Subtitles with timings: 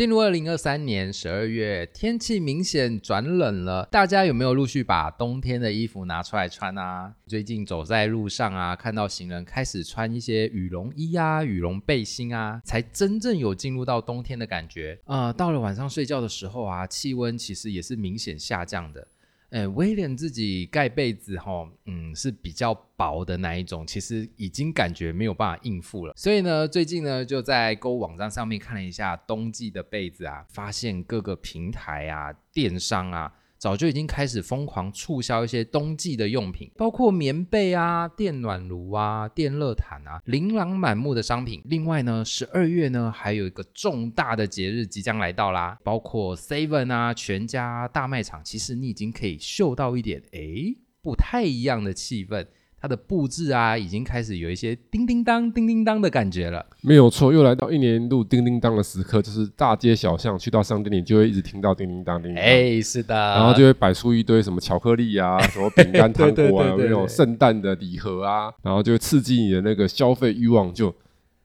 [0.00, 7.14] 进入二零二三年十二月，天气明显转冷了，大家有没有陆续把冬天的衣服拿出来穿啊？
[7.26, 14.98] 最近走在路上啊，看到行人开始穿一些羽绒衣啊、羽绒背心啊，才真正有进入到冬天的感觉。
[15.04, 19.06] 呃，到了晚上睡觉的时候啊，气温其实也是明显下降的。
[19.50, 26.14] 哎，威廉自己盖被子哈，嗯，是比较薄的那一种，其实已经感觉没有办法应付了。
[26.16, 33.32] 所以呢，最近呢就在购物网站上面看了一下冬季的被子啊，发现各个平台啊、电商啊。
[33.60, 41.60] 早就已经开始疯狂促销一些冬季的用品，包括棉被啊、电暖炉啊、电热毯啊，琳琅满目的商品。
[41.66, 52.46] 另外呢，十二月呢还有一个重大的节日即将来到啦，包括 Seven 啊、全家大卖场，其实你已经可以嗅到一点诶不太一样的气氛。
[52.80, 56.64] 它的布置啊，已经开始有一些叮叮当、叮叮当的感觉了。
[56.80, 62.44] 没有错，又来到一年一度叮叮当的时刻，就是大街小巷去到商店里，就会一直听到叮叮当、叮叮当。
[62.44, 63.14] 哎，是的。
[63.14, 68.50] 然后就会摆出一堆什么巧克力啊、 什么饼干、糖果啊，有没有圣诞的礼盒啊？
[68.62, 70.94] 然后就刺激你的那个消费欲望就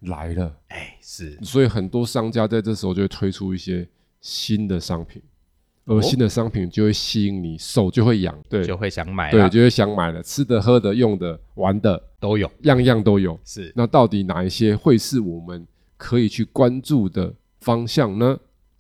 [0.02, 0.56] 来了。
[0.70, 1.38] 哎，是。
[1.42, 3.86] 所以很多商家在这时候就会推出一些
[4.22, 5.22] 新的商品。
[5.86, 10.22] 而新的商品就会吸引你，手就会痒，对，就会想买，对，就会想买了。
[10.24, 13.40] 吃的、喝的、用的、玩的都有，样样都有。
[13.46, 18.40] 是，那到底哪一些会是我们可以去关注的方向呢？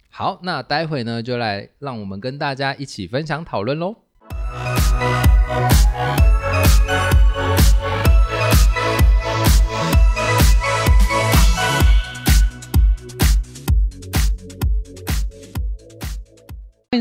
[0.10, 3.96] 好，那待会呢，就来让我们跟大家一起分享讨论喽。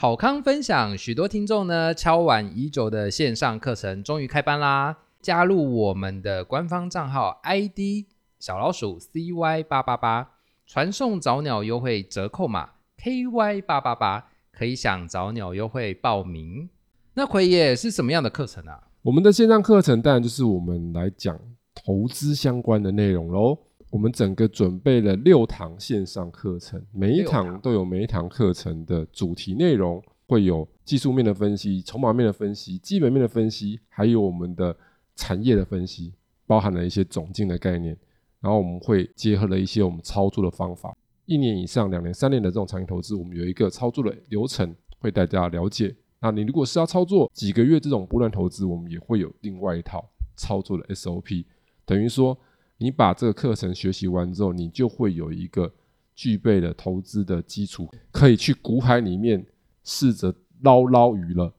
[0.00, 4.96] 好康分享，许多听众呢敲碗已久的线上课程终于开班啦！
[5.20, 8.06] 加入我们的官方账号 ID
[8.38, 10.30] 小老鼠 CY 八八八，
[10.68, 12.70] 传送早鸟优惠折扣码
[13.02, 16.70] KY 八八八，可以享早鸟优惠报名。
[17.14, 18.80] 那奎爷是什么样的课程啊？
[19.02, 21.36] 我们的线上课程当然就是我们来讲
[21.74, 23.58] 投资相关的内容喽。
[23.90, 34.76] 我们整个准备了六堂线上课程，每一堂都有每一堂课程的主题内容，会有技术面的分析、筹码面的分析、基本面的分析，还有我们的
[35.16, 36.12] 产业的分析，
[36.46, 37.96] 包含了一些总经的概念。
[38.40, 40.94] 然后我们会结合了一些我们操作的方法，
[41.24, 45.96] 一年以上、两年、三年的这种长期投资，我们有一个操作的流程会大家了解。
[46.20, 50.06] 那你如果是要操作几个月这种波段投资，我们也会有另外一套
[50.36, 51.46] 操作的 SOP，
[51.86, 52.36] 等于说。
[52.78, 55.72] 你把这个课程学习完之后，你就会有一个
[56.14, 59.44] 具备的投资的基础，可以去股海里面
[59.82, 61.52] 试着捞捞鱼了。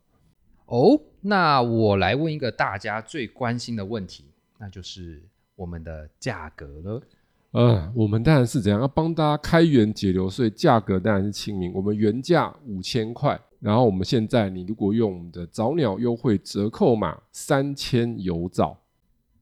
[0.65, 4.25] 哦，那我来问一个大家最关心的问题，
[4.57, 5.21] 那就是
[5.55, 7.01] 我们的价格了。
[7.51, 11.73] 呃，我们当然是怎样要帮大家开源节流，所以价格当然是亲民。
[11.73, 18.79] 我们原价五千块，然后我们现在你如果用我们的早鸟优惠折扣码三千有早。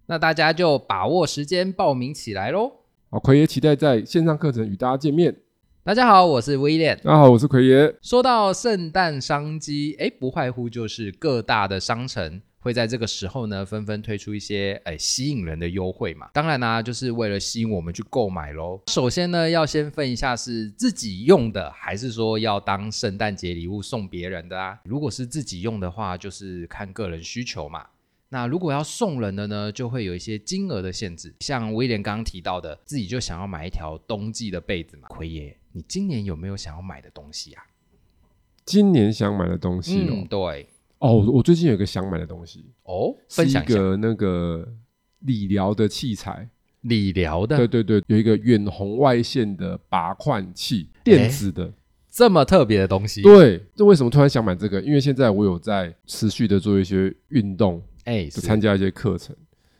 [0.09, 2.72] 那大家就把握时间报名起来喽！
[3.09, 5.35] 好，奎爷期待在线上课程与大家见面。
[5.84, 6.97] 大家好，我是威廉。
[7.03, 7.94] 大家好，我是奎爷。
[8.01, 16.29] 说到圣诞商机，哎，不外乎就是各大的商城会在这个时候呢，纷纷推出一些哎吸引人的优惠嘛。
[16.34, 18.81] 当然呢，就是为了吸引我们去购买喽。
[18.88, 24.79] 首先呢，要先分一下是自己用的，还是说要当圣诞节礼物送别人的啊？
[24.85, 27.85] 如果是自己用的话，就是看个人需求嘛。
[28.29, 31.33] 那如果要送人的呢，就会有一些金额的限制。
[31.39, 35.07] 像威廉刚刚提到的，自己就想要买一条冬季的被子嘛。
[35.07, 37.63] 奎爷，你今年有没有想要买的东西啊？
[38.66, 40.67] 今年想买的东西哦，对，
[40.99, 44.67] 哦，我最近有个想买的东西哦，分享一个那个
[45.19, 46.49] 理疗的器材，
[46.81, 51.72] 理疗的，对对对，有一个远红外线的拔罐器，电子的，
[52.11, 53.22] 这么特别的东西。
[53.22, 54.81] 对，这为什么突然想买这个？
[54.81, 57.81] 因为现在我有在持续的做一些运动。
[58.07, 59.35] 哎，就参加一些课程，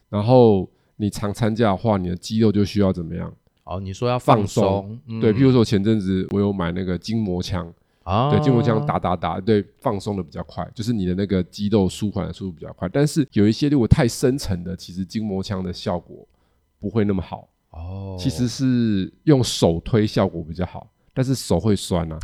[0.10, 3.34] 然后你常参加的话，你的肌肉就需要怎么样？
[3.64, 12.90] 哦，你说要放松，对，譬如说前阵子我有买那个筋膜枪，啊，对，筋膜枪打打打，对，放松的比较快，就是你的那个肌肉舒缓的速度比较快。
[12.90, 16.28] 但是有一些如果太深层的，其实筋膜枪的效果
[16.80, 17.48] 不会那么好。
[17.72, 20.90] 哦，其实是用手推效果比较好。
[21.18, 22.20] 但是手会酸啊。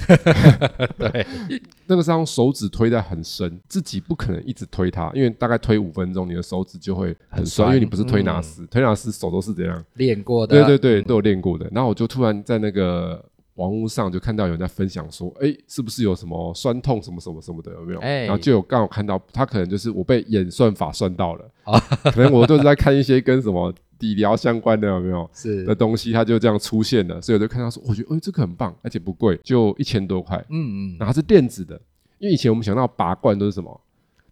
[0.99, 1.25] 对，
[1.87, 9.83] 那个是用手指推在很深，自己不可能一直推它，因为大概推五分钟，你的手指就会很很酸，因为你不是推拿师，推拿师手都是这样。
[9.95, 11.67] 练过的，对对对，都有练过的。
[11.71, 13.23] 然后我就突然在那个
[13.55, 17.99] 网络上就看到有人在分享说，哎，是不是有什么酸痛什么什么什么的，有没有？
[17.99, 21.79] 哎然后就有刚好看到他可能就是我被演算法算到了，哦
[22.13, 25.29] 可能我就是在看一些跟什么理疗相关的有没有？
[25.33, 25.63] 是。
[25.63, 31.79] 的，东西，它就这样出现了，所以我就看到说，我觉得哎这个很棒，而且不贵，就一千多块，嗯嗯，然后它是电子的，
[32.19, 33.81] 因为以前我们想到拔罐都是什么？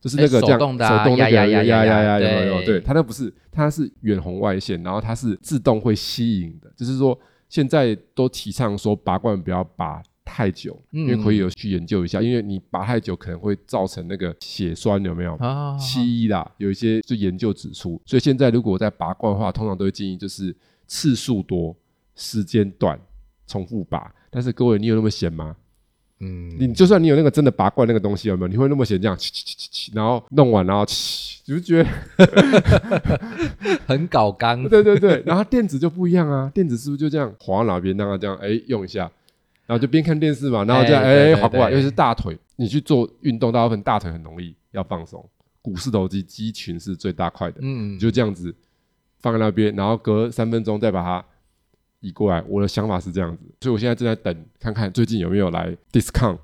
[0.01, 2.57] 就是那个哎这样手动的啊手动那个压压压压压压有没有？
[2.59, 2.65] 对。
[2.65, 10.01] 对，它那不是，它是远红外线，然后它是自动会吸引的，就是说现在都提倡说拔罐不要拔
[10.33, 15.35] 太久，因为嗯可以有去研究一下，因为你拔太久可能会造成那个血栓，有没有？
[15.35, 20.55] 啊，西医啦，有一些就研究指出，所以现在如果在拔罐的话，通常都会建议就是
[20.87, 21.75] 次数多、
[22.15, 22.97] 时间短、
[23.45, 24.09] 重复拔。
[24.29, 25.57] 但是各位，你有那么闲吗？
[26.21, 28.47] 嗯，你就算你有那个真的拔罐那个东西，有没有？
[28.47, 29.17] 你会那么闲这样，
[29.93, 30.85] 然后弄完，然后
[31.43, 31.89] 就觉得，
[33.87, 39.11] 很搞刚，对对对，然后电子就不一样啊，电子是不是就这样滑到哪边，让它这样哎用一下，
[39.71, 45.25] 然后就边看电视嘛，然后这样哎滑过来，对尤其是大腿，你去做运动，大部分大腿很容易要放松，
[45.61, 48.53] 股四头肌肌群是最大块的，嗯你，就这样子
[49.21, 51.25] 放在那边，然后隔三分钟再把它
[52.01, 52.43] 移过来。
[52.49, 56.37] 我的想法是这样子，所以我现在正在等看看最近有没有来 discount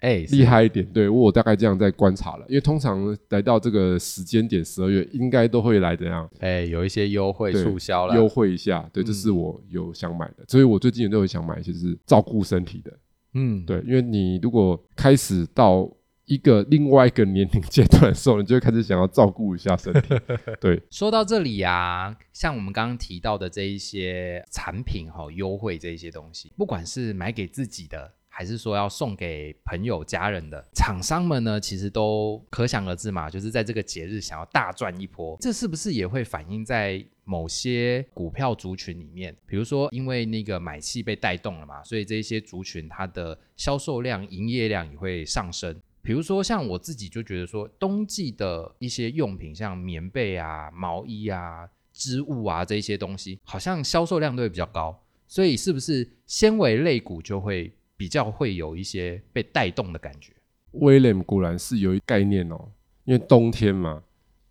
[0.00, 0.86] 哎，厉害一点。
[0.86, 8.88] 对我大概这样在观察了，因为通常来到这个时间点，十二月应该都会来怎样哎，有一些优惠促销了，优惠一下。
[8.92, 12.92] 对，嗯这是我有想买的，所以我最近都有想买一些就是照顾身体的。
[13.34, 15.90] 嗯，对，因为你如果开始到
[16.24, 20.14] 一个另外一个年龄阶段的时候，你就会开始想要照顾一下身体。
[20.60, 39.36] 对，说到这里啊，像我们刚刚提到的这一些产品哈、优惠这一些东西，不管是买给自己的，还是说要送给朋友家人的，厂商们呢，其实都可想而知嘛，就是在这个节日想要大赚一波，这是不是也会反映在某些股票族群里面？
[39.44, 45.76] 比如说，因为那个买气被带动了嘛，所以这些族群它的销售量、营业量也会上升。
[46.00, 54.96] 比如说，像我自己就觉得说，冬季的一些用品，像棉被啊、毛衣啊、织物啊这些东西，好像销售量都会比较高，
[55.26, 60.32] 所以是不是纤维类股就会比较会有一些被带动的感觉？
[60.72, 62.70] 威廉果然是有一概念哦，
[63.04, 64.02] 因为冬天嘛，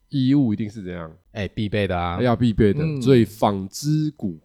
[0.10, 1.12] 衣物一定是怎样？
[1.32, 3.02] 哎，必备的啊，要必备的，嗯。
[3.02, 4.38] 所以纺织股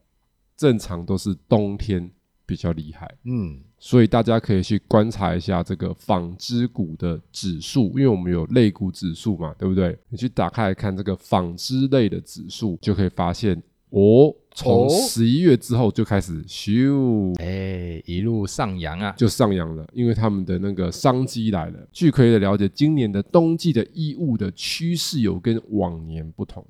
[0.56, 2.10] 正常都是冬天
[2.46, 9.98] 比较厉害，嗯，所以大家可以去观察一下这个纺织股的指数，因为我们有类股指数嘛，对不对？
[10.10, 13.60] 你去打开来看这个纺织类的指数，就可以发现
[13.90, 14.88] 哦，从哦。
[14.88, 17.34] 十一月之后就开始咻。
[17.40, 21.88] 哎，一路上扬啊，就上扬了，因为他们的那个商机来了。
[21.92, 26.66] 据可以的了解，今年的冬季的衣物的趋势有跟往年不同，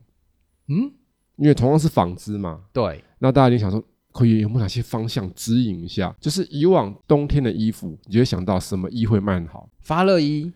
[0.69, 0.91] 嗯，
[1.37, 3.83] 因为同样是纺织嘛，对，那大家一定想说，
[4.13, 6.15] 可以有没有哪些方向指引一下？
[6.21, 10.53] 就是以往冬天的衣服，你就会想到什么衣会卖很好，发热衣，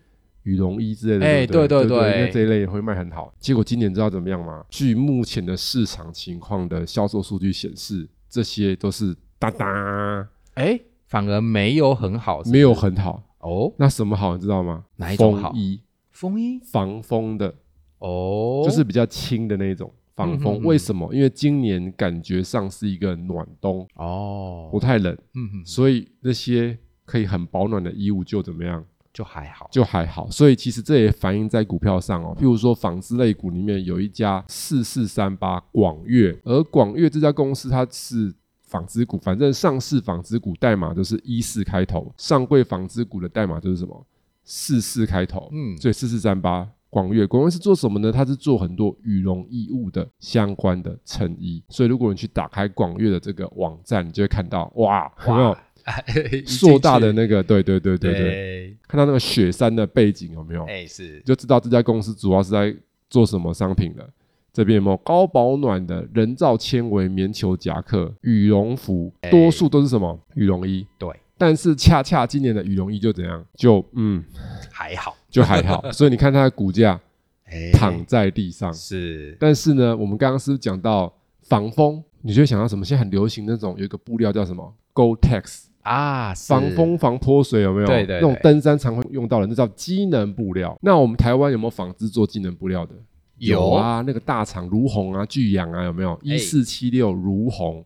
[0.47, 3.33] 羽绒衣之类的，哎对对对这一类也会卖很好。
[3.37, 4.63] 结果今年知道怎么样吗？
[4.69, 13.21] 据目前的市场情况的销售数据显示，这些都是哒哒，哎，反而没有很好，是是没有很好。
[13.39, 14.85] 哦，那什么好，你知道吗？
[14.95, 17.53] 哪一种好风衣，风衣防风的，
[17.99, 20.61] 哦，就是比较轻的那种防风。
[20.63, 21.13] 为什么？
[21.13, 28.83] 因为今年感觉上是一个暖冬，哦不，太冷，嗯哼，所以那些可以很保暖的衣物就怎么样？
[29.17, 32.37] 就还好，就还好，所以其实这也反映在股票上哦。
[32.39, 38.31] 譬如说纺织类股里面有一家四四三八广越，而广越这家公司它是
[38.61, 44.05] 纺织股，反正上市纺织股代码都是一四开头，上柜纺织股的代码就是什么
[44.43, 46.69] 四四开头，嗯，所以四四三八。
[46.89, 48.13] 广越，广越是做什么呢？
[48.13, 55.65] 它是做很多羽绒衣物的相关的衬衣，所以如果你去打开广越的这个网站，你就会看到，哇，有没有哇，一进
[56.45, 57.41] 硕大的那个？
[57.43, 60.63] 对对对对对，对，看到那个雪山的背景有没有？
[60.65, 62.75] 哎是，就知道这家公司主要是在
[63.09, 64.07] 做什么商品的。
[64.53, 69.13] 这边有没有高保暖的人造纤维棉球夹克、羽绒服？
[69.21, 70.83] 哎多数都是什么羽绒衣？
[70.97, 73.45] 对，但是恰恰今年的羽绒衣就怎样？
[73.55, 74.23] 就嗯，
[74.71, 75.89] 还好，就还好。
[75.93, 76.99] 所以你看它的股价
[77.45, 78.73] 哎躺在地上。
[78.73, 81.13] 是，但是呢，我们刚刚是讲到
[81.43, 82.83] 防风，你就会想到什么？
[82.83, 87.87] 现在很流行那种有一个布料叫什么 Gore-Tex，啊，防风防泼水有没有？
[87.87, 90.77] 对对对那种登山常会用到的，那叫机能布料。
[90.81, 92.93] 那我们台湾有没有纺织做机能布料的？
[93.37, 96.13] 有啊，那个大厂如虹啊、巨阳啊，有没有？
[96.13, 97.85] 哎一四七六如虹，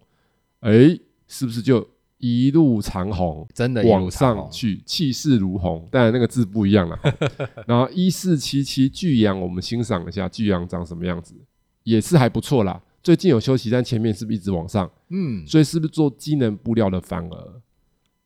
[0.61, 1.85] 哎，是不是就
[2.19, 5.85] 一路长虹，真的往上去，气势如虹。
[5.91, 6.97] 当然那个字不一样了。
[7.67, 11.35] 然后一四七七巨阳，我们欣赏一下巨阳长什么样子，
[11.83, 12.81] 也是还不错啦。
[13.03, 14.89] 最近有休息，但前面是不是一直往上？
[15.09, 17.61] 嗯，所以是不是做机能布料的反而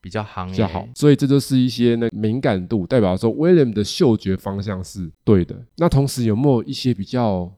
[0.06, 0.88] 比较夯，比较好？。
[0.94, 5.66] 所以这就是一些那敏感度，代表说 William 的嗅觉方向是对的。
[5.78, 7.52] 那同时有没有一些比较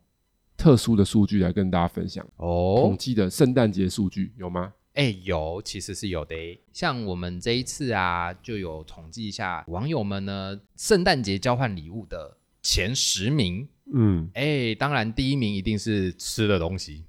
[0.55, 2.25] 特殊的数据来跟大家分享？
[2.37, 4.71] 哦统哦，计的圣诞节数据有吗？
[4.93, 6.57] 哎，有，其实是有的诶。
[6.71, 13.67] 像我们这一次啊，就有统计一下网友们呢，圣诞节交换礼物的前十名。
[13.93, 17.03] 嗯，哎，当然第一名一定是吃的东西，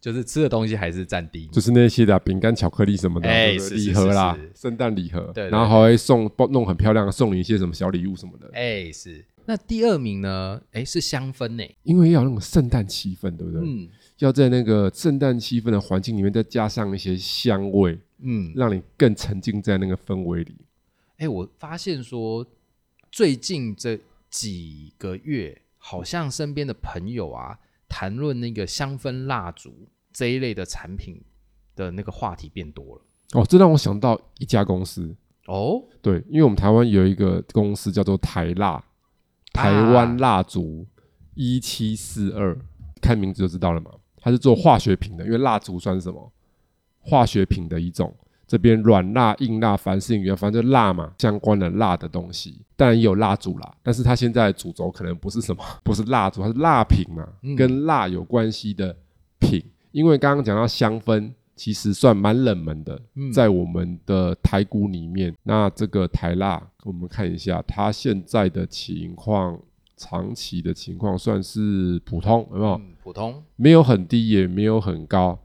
[0.00, 1.46] 就是吃的东西还是占第一。
[1.48, 9.24] 就是那些的饼干、巧克力什么的，哎礼盒啦圣诞礼盒，对对然后还会送包弄很漂亮，送你一些什么小礼物什么的，哎，是。
[9.46, 10.60] 那第二名呢？
[10.70, 11.64] 哎，是香氛呢。
[11.82, 13.60] 因为要有那种圣诞气氛，对不对？
[13.64, 13.88] 嗯
[14.18, 20.54] 要在那个圣诞气氛的环境里面再加上一些香味，嗯，让你更沉浸在那个氛围里。
[21.16, 22.46] 哎，我发现说，
[23.10, 27.58] 最近这几个月，好像身边的朋友啊，
[27.90, 31.20] 谈论那个香氛蜡烛这一类的产品
[31.74, 33.02] 的那个话题变多了。
[33.32, 35.14] 哦，这让我想到一家公司，
[35.46, 38.82] 哦，对，因为我们台湾有一个公司叫做台蜡，
[39.52, 40.86] 台湾蜡烛
[41.34, 42.56] 一七四二，
[43.02, 46.32] 看名字就知道了嘛，它是做化学品的，因为蜡烛算是什么
[47.00, 48.16] 化学品的一种。
[48.50, 53.72] 这边软蜡、硬蜡、凡士林原，反正就蜡嘛，相关的蜡的东西，当然也有蜡烛啦。
[53.80, 58.96] 但是它现在的主轴可能不是什么，不是蜡烛，它是蜡品嘛，嗯跟蜡有关系的
[59.38, 59.62] 品。
[59.92, 69.56] 因为刚刚讲到香氛，其实算蛮冷门的，嗯在我们的台股里面，那这个台蜡，我们看一下它现在的情况，
[69.96, 72.72] 长期的情况算是普通，有没有？
[72.72, 73.40] 嗯，普通。
[73.54, 75.38] 没有很低，也没有很高，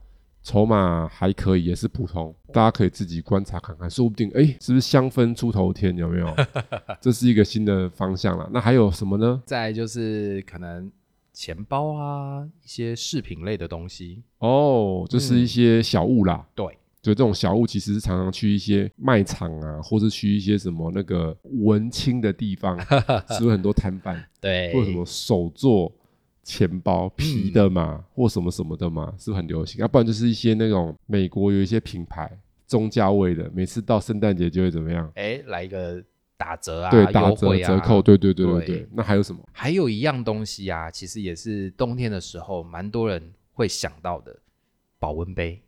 [0.46, 2.34] 筹码还可以，也是普通。
[2.54, 5.98] 大家可以自己观察看看，说不定哎，是不是香氛出头天？
[5.98, 6.32] 有没有？
[7.02, 8.48] 这是一个新的方向了。
[8.54, 9.42] 那还有什么呢？
[9.44, 10.92] 再就是可能
[11.34, 14.22] 钱包啊，一些饰品类的东西。
[14.38, 16.48] 哦，就是一些小物啦。
[16.54, 16.68] 对，
[17.02, 22.80] 就这种小物，其实是常常去一些卖场啊，或者去一些什么那个文青的地方，
[23.34, 25.92] 是不是很多摊贩，对，或者什么手做
[26.46, 29.82] 钱包皮的嘛，或什么什么的嘛，是不是很流行？
[29.82, 32.32] 要、不然就是一些那种美国有一些品牌
[32.68, 35.12] 中价位的，每次到圣诞节就会怎么样？
[35.16, 36.02] 哎，来一个
[36.38, 38.90] 打折啊，对，打折、啊折扣，对对对对对对。
[38.94, 39.42] 那还有什么？
[39.52, 44.38] 还有一样东西啊，其实也是冬天的时候蛮多人会想到的，
[45.00, 45.60] 保温杯。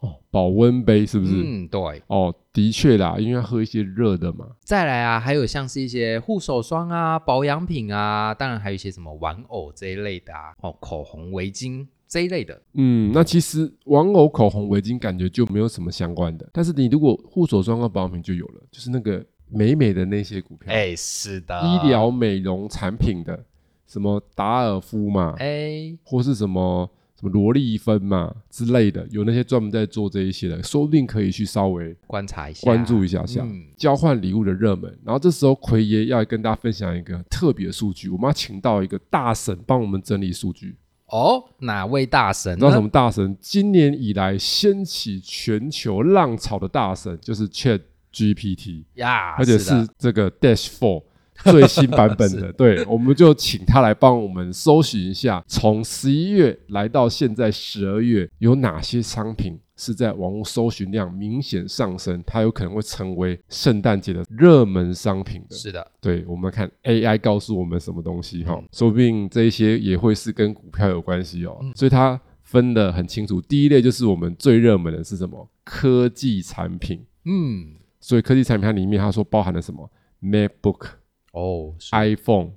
[0.00, 1.32] 哦，保温杯是不是？
[1.34, 2.02] 嗯，对。
[2.06, 4.46] 哦，的确啦，因为要喝一些热的嘛。
[4.64, 12.60] 再来啊，还有像是一些护手霜啊、保养品啊，当然还有一些什么玩偶这一类的啊，哦，口红、围巾这一类的。
[12.74, 23.44] 嗯，那其实玩偶、口红、围巾感觉就没有什么相关的，但是你如果护手霜和保养品就有了，就是那个美美的那些股票，哎，是的，医疗美容产品的，
[23.86, 26.90] 什么达尔夫嘛，哎，或是什么
[27.20, 33.42] 什么罗丽芬嘛之类的，有那些专门在做这一些的，说不定可以去稍微观察一下，关注一下下。
[33.44, 40.76] 嗯交换礼物的热门，然后这时候奎爷要来跟大家分享一个特别的数据，我们要请到一个大神帮我们整理数据。
[41.06, 42.82] 哦，哪位大神你知道什呢？
[42.82, 43.36] 么大神？
[43.40, 47.80] 今年以来掀起全球浪潮的大神就是 Chat
[48.12, 51.02] GPT，呀，而且是这个 Dash Four
[51.44, 52.52] 最新版本的。
[52.58, 65.56] 对，我们就请他来帮我们搜寻一下，从十一月来到现在十二月，有哪些商品是在网络搜寻量明显上升，它有可能会成为圣诞节的热门商品的。
[65.56, 71.58] 是的，对，我们看 AI 告诉我们什么东西哈、嗯说不定这一些也会是跟股票有关系哦。
[71.62, 75.48] 嗯所以它分得很清楚，第一类就是我们最热门的是什么？
[75.64, 77.04] 科技产品。
[77.24, 79.88] 嗯，所以科技产品它里面它说包含了什么
[80.22, 80.86] ？MacBook、
[81.32, 81.90] 哦，是。
[81.94, 82.50] iPhone、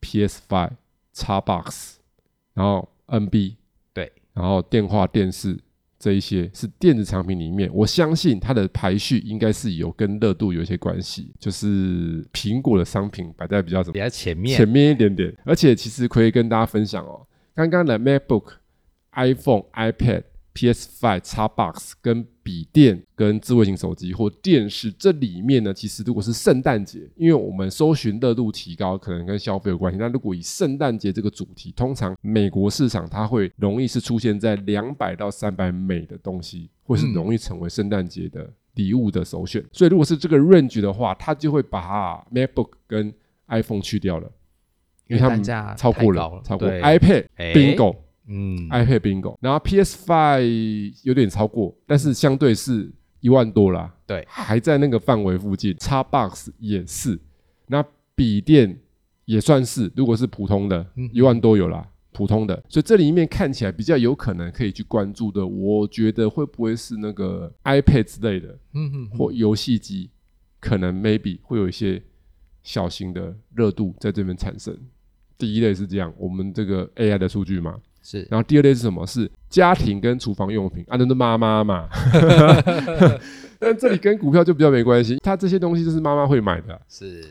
[0.00, 0.70] PS5、
[1.14, 1.94] Xbox，
[2.54, 3.56] 然后 NB，
[3.92, 5.58] 对，然后电话、电视
[5.98, 18.52] 这一些是电子产品里面，我相信它的排序应该是有跟热度有一些关系，就是苹果的商品摆在比较什么比较前面，前面一点点，而且其实可以跟大家分享哦，刚刚的 MacBook、
[19.12, 20.22] iPhone、iPad、
[20.54, 29.98] PS5、Xbox 跟笔电、跟智慧型手机或电视，这里面呢，其实如果是圣诞节，因为我们搜寻热度提高，可能跟消费有关系。
[30.00, 39.64] 那如果以圣诞节这个主题，通常美国市场它会容易是出现在两百到三百美的东西，或是嗯容易成为圣诞节的礼物的首选。
[39.70, 43.14] 所以如果是这个 range 的话，它就会把 MacBook 跟
[43.46, 44.28] iPhone 去掉了。
[45.06, 45.42] 因为它们
[45.76, 47.96] 超过了超过对 iPad 哎 Bingo、
[48.30, 55.74] 嗯，iPad Bingo，然后 PS Five 有点超过，但是相对是一万多啦，对还在那个范围附近。
[55.74, 57.18] Xbox 也是，
[57.66, 57.84] 那
[58.14, 58.78] 笔电
[59.24, 61.86] 也算是，如果是普通的嗯，一万多有啦。
[62.12, 70.10] 普通的，所以这里面看起来比较有可能可以去关注的，我觉得会不会是那个 iPad 之类的，嗯哼，或游戏机，
[70.58, 72.02] 可能 maybe 会有一些
[72.64, 74.76] 小型的热度在这边产生。
[75.38, 79.06] 第一类是这样，我们这个 AI 的数据嘛，是然后第二类是什么？
[79.06, 81.88] 是家庭跟厨房用品啊，那是妈妈嘛。
[83.58, 87.22] 但这里跟股票就比较没关系，它这些东西就是妈妈会买的，是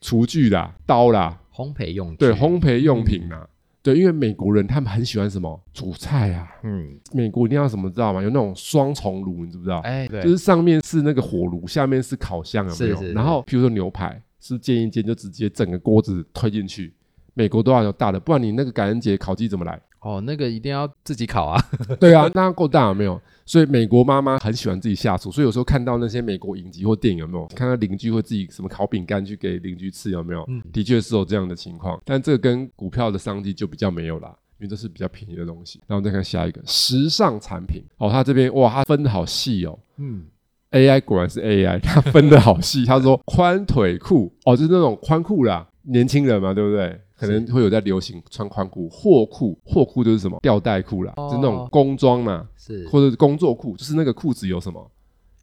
[0.00, 3.48] 厨具啦、刀啦，烘焙用品，对，烘焙用品啦。
[3.80, 8.22] 对，因为美国人他们很喜欢什么煮菜啊，嗯，美国一定要什么知道吗？
[8.22, 9.78] 有那种双重炉，你知不知道？
[9.80, 12.96] 哎，对，就是上面是那个火炉，下面是烤箱，有没有？
[12.96, 16.94] 是是然后比如说牛排，是煎一煎就直接整个锅子推进去。
[17.34, 19.80] 美国都要有大的，不然你那个感恩节烤鸡怎么来？
[20.02, 21.62] 哦，那个一定要自己烤啊，
[22.00, 23.20] 对啊，那够大有没有？
[23.44, 27.46] 所以美国妈妈很喜欢自己下厨，所以有时候看到那些美国影集或电影有没有？
[27.54, 30.44] 看到邻居会自己什么烤饼干去给邻居吃有没有？
[30.48, 34.34] 嗯的确是有这样的情况，但这个跟股票的商机就比较没有啦。
[34.58, 40.24] 因为这是比较便宜的东西，然后再看下一个时尚产品哦，它这边哇，它分的好细哦，嗯
[40.70, 42.84] ，AI 果然是 AI，它分的好细。
[42.84, 46.96] 他说宽腿裤哦，就是那种宽裤啦，年轻人嘛，对不对？
[47.26, 54.90] 可能会有在流行穿宽裤、货裤，货裤就是什么吊带裤啦，哦就是那种工装嘛，是或者是工作裤，就是那个裤子有什么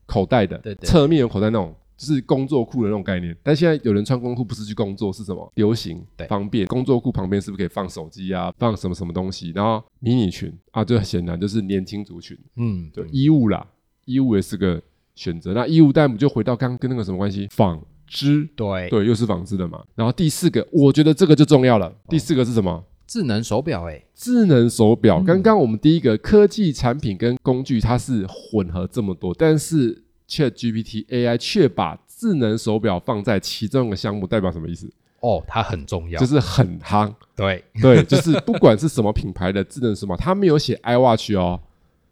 [0.05, 1.74] 口袋的，对对侧面有口袋那种。
[2.00, 5.51] 就是工作裤的那种概念，但现在有人穿工作裤不是去工作，是什么？
[5.55, 6.65] 流行对方便。
[6.67, 9.51] 工作裤旁边是不是可以放手机啊，放什么什么东西？
[9.53, 12.38] 然后迷你裙啊，这显然就是年轻族群。
[12.55, 13.67] 嗯，对，衣物啦，
[14.05, 14.81] 衣物也是个
[15.13, 15.53] 选择。
[15.53, 17.50] 那衣物但不就回到刚刚跟那个什么关系？
[17.51, 17.77] 纺
[18.10, 19.82] 织，对，对，又是纺织的嘛。
[19.96, 21.94] 然后第四个，我觉得这个就重要了。
[22.10, 22.84] 第四个是什么？
[23.08, 25.20] 智能手表，哎，智能手表。
[25.20, 34.92] 嗯刚刚我们第一个科技产品跟工具它是混合这么多，但是 Chat GPT AI 却把智能手表放在其中一个项目，代表什么意思？
[35.22, 37.12] 哦，它很重要，就是很夯。
[37.36, 41.60] 对，对，就是不管是什么品牌的智能手表，它没有写 iWatch 哦，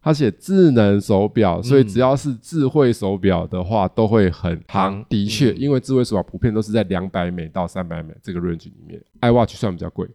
[0.08, 5.06] 它写智能手表，所以只要是智慧手表的话，都会很夯夯。
[5.10, 10.08] 的确，嗯因为智慧手表普遍都是在两百美到三百美这个 range 里面，iWatch 算比较贵，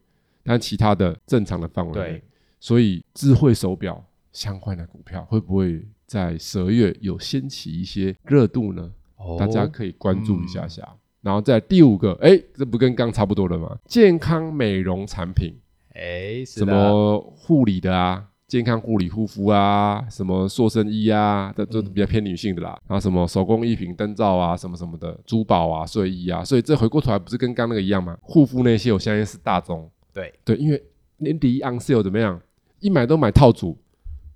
[0.44, 2.22] 但其他的正常的范围内对，
[2.59, 4.02] 所以智慧手表
[4.33, 8.90] 相关的股票会不会在十二月有掀起一些热度呢？
[9.18, 10.88] 哦大家可以关注一下下。
[11.20, 13.76] 然后在第五个，哎，这不跟刚差不多了吗？
[13.85, 15.55] 健康美容产品，
[15.92, 22.78] 哎，什的么护理的啊，健康护理护肤啊，什么塑身衣啊，这都比较偏女性的啦。
[22.86, 28.14] 然后什么手工艺品、灯罩啊，什么什么的，珠宝啊、睡衣啊，所以这回过头来不是跟刚那个一样吗？
[28.20, 29.90] 护肤那些，我相信是大宗。
[30.12, 30.82] 对，对，因为
[31.16, 32.38] 年底 on sale 怎么样？
[32.80, 33.74] 一买都买套组，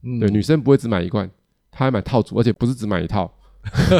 [0.02, 1.30] 嗯对，女生不会只买一罐，
[1.70, 3.30] 她还买套组，而且不是只买一套，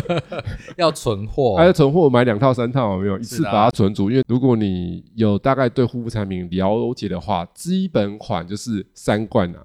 [0.78, 3.18] 要存货还， 要存货买两套三套，有没有？
[3.18, 4.10] 一次把它存足。
[4.10, 9.62] 因为如果你有大概对护肤产品了解的话，基本款就是三罐啊，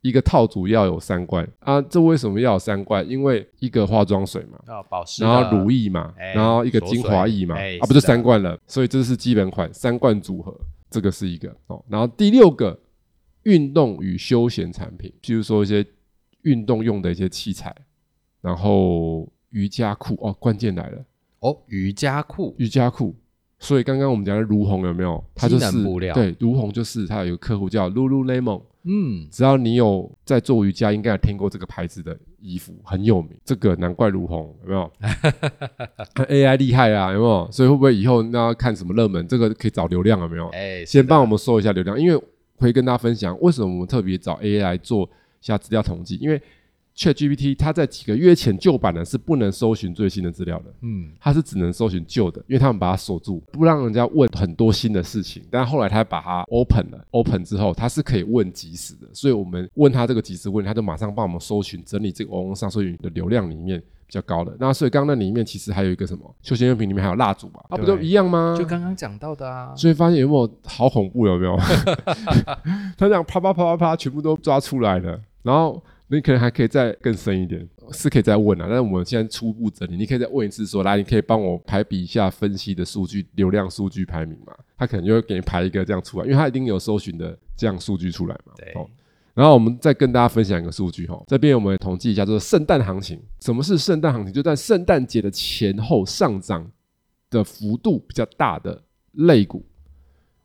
[0.00, 1.80] 一个套组要有三罐啊。
[1.82, 3.08] 这为什么要有三罐？
[3.08, 8.58] 因为一个化妆水嘛，要保湿，然后乳液嘛，哎然后一个精华液嘛，啊，不就是三罐了？
[8.66, 10.58] 所以这是基本款，三罐组合，
[10.90, 11.84] 这个是一个哦。
[11.88, 12.78] 然后第六个，
[13.42, 15.84] 运动与休闲产品，譬如说一些
[16.42, 17.74] 运动用的一些器材，
[18.40, 21.04] 然后瑜伽裤哦，关键来了，
[21.40, 23.14] 哦，瑜伽裤，瑜伽裤。
[23.60, 25.24] 所以刚刚我们讲的如虹有没有？
[25.34, 25.82] 它就是
[26.14, 33.30] 对，如虹就是它有一个客户叫 Lululemon，嗯，只要你有在做瑜伽，应该有听过这个牌子的衣服，很有名。
[33.44, 34.90] 这个难怪如虹，有没有？
[36.26, 37.48] AI 厉害啊，有没有？
[37.50, 40.48] 所以会不会以后那要看什么热门，这个可以找流量有没有？
[40.50, 42.22] 哎，先帮我们，搜一下流量，因为
[42.56, 46.40] 会跟大家分享为什么我们特别找 AI 来做一下资料统计，因为
[46.98, 50.64] ChatGPT 它在几个月前旧版的是不能搜寻最新的资料的。
[50.80, 55.44] 嗯，它是只能搜寻旧的，因为他们把它锁住，不让人家问很多新的事情。
[55.48, 64.56] 但后来他把它 open 了，open 之后它是可以问即时的，所以我们问他这个即时问，他就马上帮我们搜寻整理这个网络上搜寻的流量里面比较高的。
[64.58, 67.64] 那所以刚刚那里面其实还有一个什么休闲用品里面还有蜡烛吧？
[67.68, 68.56] 啊，不都一样吗？
[68.58, 71.28] 就刚刚讲到的啊，所以发现有没有好恐怖？
[71.28, 71.56] 有没有？
[72.98, 75.20] 他这样啪啪啪啪啪，全部都抓出来了。
[75.44, 78.66] 然后你可能还可以再更深一点，是可以再问啊。
[78.66, 84.54] 但是我们现在初步整理，你可以再问一次说，来，你可以帮我排比一下分析的数据流量数据排名嘛？
[84.76, 88.52] 他可能就会给你排一个这样出来，因为他一定有搜寻的这样数据出来嘛。
[88.56, 88.88] 对哦。
[89.34, 93.20] 然后我们再跟大家分享一个数据哈，这边我们统计一下，就是圣诞行情。
[93.40, 94.32] 什么是圣诞行情？
[94.32, 96.68] 就在圣诞节的前后上涨
[97.30, 99.64] 的幅度比较大的类股，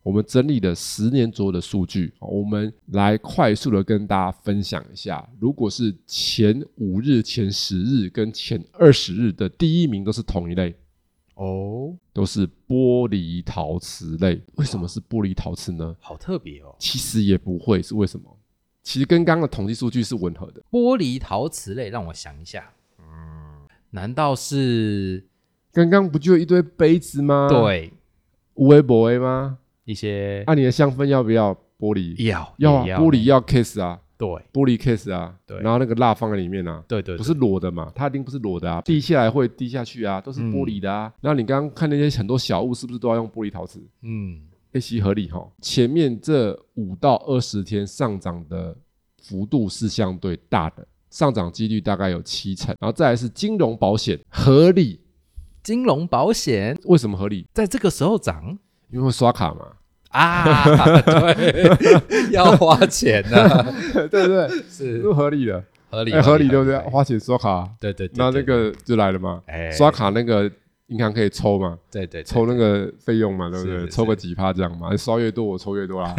[0.03, 10.75] 我们整理了十年左右的数据，哦我们来快速的跟大家分享一下，如果是前五日、前十日跟前二十日的第一名都是同一类，
[11.35, 14.41] 哦，都是玻璃陶瓷类。
[14.55, 15.95] 为什么是玻璃陶瓷呢？
[16.01, 18.37] 好特别哦，其实也不会，是为什么？
[18.83, 20.61] 其实跟刚刚的统计数据是吻合的。
[20.69, 25.25] 玻璃陶瓷类，让我想一下，嗯，难道是
[25.71, 27.93] 刚刚不就一堆杯子吗？，对
[28.55, 29.59] 无微不微吗？
[29.85, 32.27] 一些那、你的香氛要不要玻璃？
[32.27, 41.11] 要要啊，也玻璃要 case 啊，对玻璃 case 啊，对然后那个蜡放在里面啊，对对，不是裸的嘛，它一定不是裸的啊，滴下来会滴下去啊，都是玻璃的啊。
[41.19, 43.85] 然后你刚刚看那些很多小物，是不是都要用玻璃陶瓷？
[44.01, 44.41] 嗯
[44.71, 45.45] ，A C 合理哈。
[45.61, 48.77] 前面这五到二十天上涨的
[49.21, 52.73] 幅度是相对大的，上涨几率大概有七成。
[52.79, 55.01] 然后再来是金融保险合理，
[55.61, 57.45] 金融保险为什么合理？
[57.53, 58.57] 在这个时候涨
[58.93, 59.65] 因为刷卡嘛，
[60.11, 60.63] 啊，
[61.01, 63.73] 对， 要花钱 的，
[64.09, 64.47] 对不对？
[64.69, 66.77] 是是合理的，合理，哎，合理对不对？
[66.89, 69.41] 花钱刷卡，对对，对那那对个就来了嘛。
[69.47, 70.49] 哎刷卡那个
[70.87, 73.87] 银行可以抽嘛，对对对抽那个费用嘛，对不对？
[73.87, 76.15] 抽个几趴这样嘛， 刷越多我抽越多啦。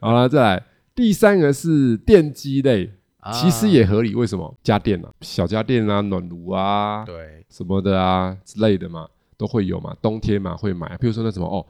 [0.00, 0.62] 好了，再来
[0.94, 4.14] 第三个是电机类，啊其实也合理。
[4.14, 4.54] 为什么？
[4.62, 9.96] 家电啊，小家电啊，暖炉啊，对什么的啊之类的嘛，都会有嘛。
[10.00, 11.64] 冬天嘛会买，比如说那什么哦，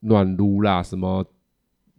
[0.00, 1.24] 暖炉啦，什么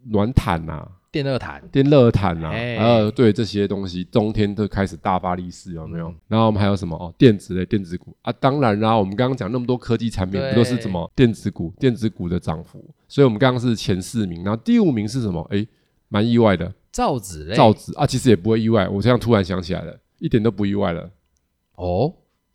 [0.06, 6.10] 暖毯啊，电热毯，电热毯啊，哎呃，对这些东西，冬天都开始大发利市，有没有？
[6.10, 6.16] 嗯。
[6.28, 6.96] 然后我们还有什么？
[6.96, 8.16] 哦，电子类电子股。
[8.22, 11.74] 啊，当然啦，我们刚刚讲那么多科技产品，不都是什么电子股？
[11.80, 15.42] 电子股的涨幅，所以我们刚刚是前四名，然后第五名是什么？
[15.52, 15.68] 诶，
[16.08, 17.94] 蛮意外的，造纸类，造纸。
[17.96, 21.10] 啊，其实也不会意外，我这样突然想起来了，一点都不意外了。
[21.76, 22.14] 哦，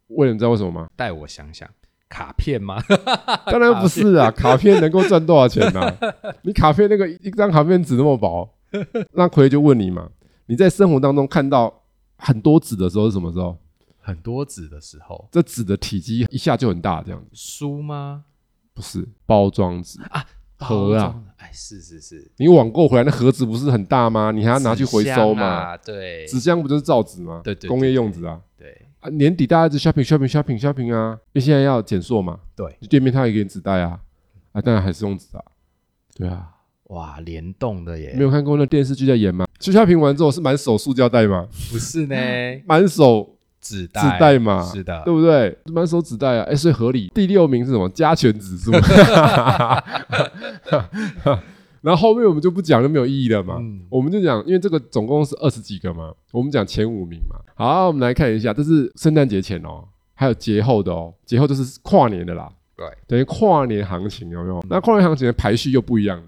[0.08, 0.88] 为了你知道为什么吗？
[0.96, 1.68] 带我想想，
[2.08, 2.82] 卡片吗？
[3.46, 5.96] 当然不是啊，卡片能够赚多少钱呢、
[6.42, 8.48] 你卡片那个一张卡片纸那么薄，
[9.12, 10.08] 那奎就问你嘛，
[10.46, 11.82] 你在生活当中看到
[12.16, 13.56] 很多纸的时候是什么时候？
[13.98, 18.24] 很多纸的时候，这纸的体积一下就很大，这样子书吗？
[18.72, 20.24] 不是包装纸啊
[20.58, 24.30] 盒啊哎，是是是，你网购回来那盒子不是很大吗？
[24.30, 25.44] 你还要拿去回收嘛？
[25.44, 27.40] 啊，对，纸箱不就是造纸吗？
[27.42, 28.40] 对对对工业用纸啊。
[28.56, 34.00] 对啊，年底大家一直 shopping shopping shopping shopping 啊，因为现在要减塑嘛，对，店面他也给你纸袋啊，
[34.52, 35.42] 啊，当然还是用纸啊。
[36.14, 36.48] 对啊，
[36.84, 39.46] 哇，联动的耶没，有看过那电视剧在演吗？
[39.60, 42.16] 去 shopping 完之后是满手塑胶袋吗，不是呢，
[42.66, 45.56] 满手纸纸袋嘛，是的，对不对？
[45.66, 47.10] 满手纸袋啊，哎，所以合理。
[47.14, 47.88] 第六名是什么？
[47.90, 48.72] 加权指数。
[51.86, 53.58] 然后后面我们就不讲，就没有意义了嘛。
[53.60, 57.36] 嗯我们就讲，因为这个总共是二十几个嘛，我们讲前五名嘛。
[57.54, 64.60] 好，我们来看一下，这是圣诞节前哦，还有节后的哦，节后就是跨年的啦，对，等于跨年行情有没有？
[64.68, 66.24] 那跨年行情的排序又不一样了，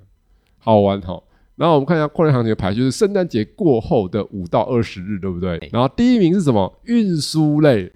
[0.59, 1.21] 好玩哈。
[1.57, 5.59] 然后我们看一下跨年行情的排序，是圣诞节过后的五到二十日，对不对？
[5.73, 6.73] 然后第一名是什么？
[6.85, 7.93] 运输类，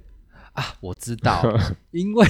[0.55, 1.40] 啊，我知道，
[1.92, 2.27] 因为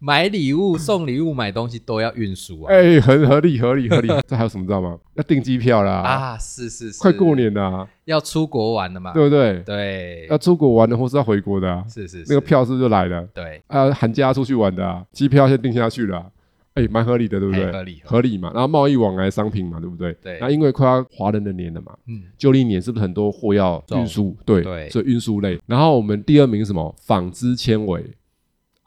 [0.00, 2.72] 买礼物、送礼物、买东西都要运输啊。
[2.72, 4.08] 哎、很合理，合理，合理。
[4.26, 4.96] 这还有什么知道吗？
[5.14, 9.12] 要订机票啦，啊，是是是，快过年了、啊，要出国玩了嘛？
[9.12, 9.60] 对不对？
[9.66, 13.26] 对，要出国玩的，或是要回国的、啊，是是是那个票是不是就来了？
[13.34, 16.26] 对，啊，寒假出去玩的啊，机票先订下去了啊、
[16.74, 17.64] 哎、蛮合理的，对不对？
[17.64, 18.52] 哎合理合理嘛。
[18.54, 20.12] 然后贸易往来商品嘛，对不对？
[20.22, 24.36] 对那因为快要华人的年了嘛，嗯，旧历年是不是很多货要运输？
[24.46, 25.58] 对，对所以运输类。
[25.66, 26.94] 然后我们第二名是什么？
[27.00, 28.04] 纺织纤维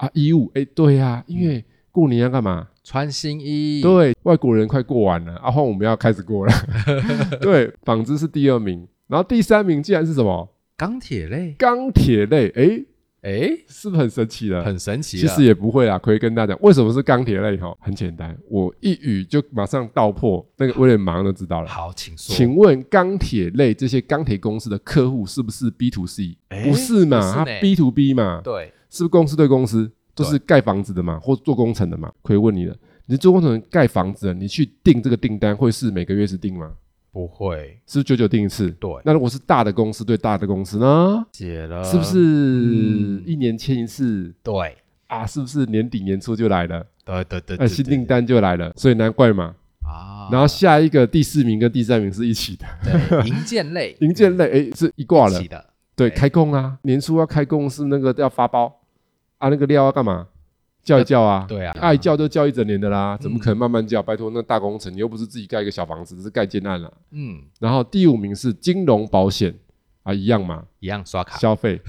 [0.02, 0.50] 啊，衣物。
[0.56, 2.68] 哎，对呀、因为过年要干嘛？
[2.84, 6.54] 穿新衣，对，外国人快过完了，啊，换我们要开始过了。
[7.40, 10.50] 对，纺织是第二名，然后第三名竟然是什么？
[10.76, 12.50] 钢铁类，钢铁类。
[12.56, 12.84] 哎，
[13.22, 14.64] 哎，是不是很神奇了？
[14.64, 15.22] 很神奇啊。
[15.22, 21.68] 其实也不会啦，可以跟大家讲为什么是钢铁类哈，很简单，我一语就马上道破，那个威廉马上就知道了。
[21.68, 22.36] 好，请说。
[22.36, 26.36] 请问钢铁类这些钢铁公司的客户是不是 B to C？
[26.50, 32.12] 哎不是嘛，它不是呢 B to B 嘛，对，是不是公司对公司都是盖房子的嘛，或做工程的嘛？
[32.22, 32.76] 可以问你了，
[33.08, 36.74] 你是做工程盖房子的，你去订这个订单会是每个月是订吗？
[37.14, 38.70] 不会，是不是九九订一次？
[38.72, 41.26] 对，那如果是大的公司对大的公司呢？
[41.32, 44.78] 解了，是不是嗯一年签一次对，
[45.08, 45.26] 啊？
[45.26, 46.86] 是不是年底年初就来了？
[47.04, 49.56] 对对对，呃，对新订单就来了，所以难怪嘛。
[49.84, 58.74] 啊，然后下一个第四名跟第三名是一起的，对银建类，零件类诶是一挂了一起，的，对，对开工啊，年初要开工是那个要发包
[59.42, 60.28] 啊，那个料要干嘛？
[60.84, 64.02] 叫一叫啊，对啊，爱叫就叫一整年的啦，怎么嗯可能慢慢叫？
[64.02, 66.92] 拜托，那大工程你又不是自己盖一个小房子，只是盖建案啦。
[67.12, 69.54] 嗯，然后第五名是金融保险
[70.02, 71.80] 啊，一样嘛，一样刷卡，消费，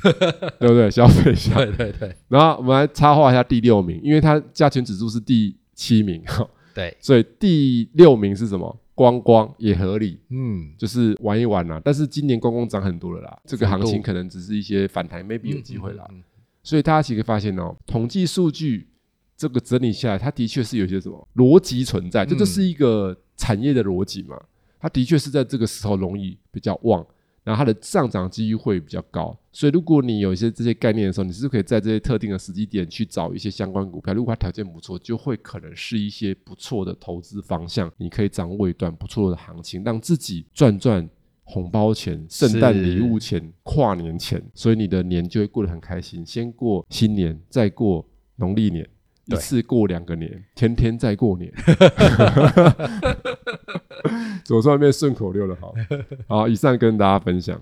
[0.59, 0.91] 对不对？
[0.91, 1.33] 消费。
[1.33, 8.79] 对对对，然后我们来插画一下第六名，因为它加权指数是第七名，哈对，所以第六名是什么？
[8.95, 11.81] 观光也合理，嗯，就是玩一玩啦。
[11.83, 16.05] 但是今年观光涨很多了啦，这个行情可能只是一些反弹，maybe 有机会啦。
[16.11, 16.19] 嗯。
[16.19, 16.25] 嗯嗯
[16.63, 18.89] 所以大家其实发现哦，统计数据
[19.37, 24.41] 这个整理下来，它的确是有些什么逻辑存在，这就是一个产业的逻辑嘛。
[24.79, 27.05] 它的确是在这个时候容易比较旺，
[27.45, 29.37] 然后它的上涨机遇会比较高。
[29.53, 41.09] 所以如果你有一些这些概念的时候，你是可以在这些特定的时机点去找一些相关股票，如果它条件不错，就会可能是一些不错的投资方向，你可以掌握一段不错的行情，让自己赚赚。
[41.53, 46.25] 红包钱、圣诞礼物钱、跨年钱，所以你的年就会过得很开心。
[46.25, 48.89] 先过新年，再过农历年，
[49.27, 51.53] 一次过两个年，天天在过年。
[54.47, 55.75] 总算变顺口溜了，好，
[56.27, 57.61] 好，以上跟大家分享。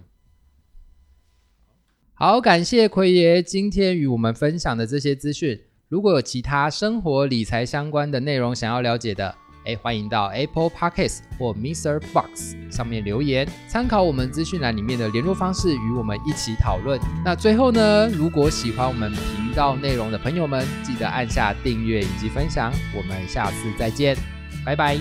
[2.14, 5.60] 好，感谢奎爷今天与我们分享的这些资讯。
[5.88, 9.34] 如果有其他生活理财相关的内容想要了解的，
[9.66, 12.00] 哎，欢迎到 Apple Podcast 或 Mr.
[12.12, 16.98] Box 上面留言，参考我们资讯栏里面的联络方式，与我们一起讨论。
[17.24, 22.72] 那最后呢，如果喜欢我们频道内容的朋友们，记得按下订阅以及分享。
[22.96, 24.16] 我们下次再见，
[24.64, 24.98] 拜拜。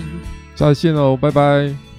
[0.54, 1.89] 再见喽，拜拜。